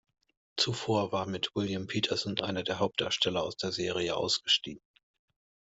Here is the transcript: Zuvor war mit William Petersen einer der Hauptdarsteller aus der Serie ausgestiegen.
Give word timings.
Zuvor 0.57 1.11
war 1.11 1.27
mit 1.27 1.51
William 1.53 1.85
Petersen 1.85 2.39
einer 2.41 2.63
der 2.63 2.79
Hauptdarsteller 2.79 3.43
aus 3.43 3.55
der 3.55 3.71
Serie 3.71 4.17
ausgestiegen. 4.17 4.81